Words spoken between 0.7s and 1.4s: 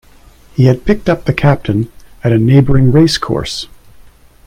picked up the